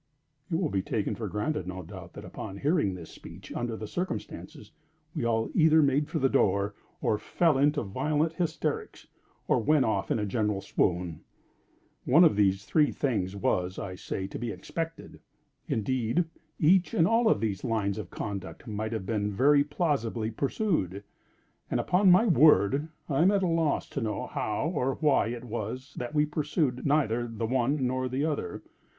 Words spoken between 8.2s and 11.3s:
hysterics, or went off in a general swoon.